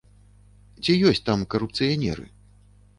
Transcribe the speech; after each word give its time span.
Ці 0.87 0.97
ёсць 1.11 1.23
там 1.29 1.47
карупцыянеры? 1.57 2.25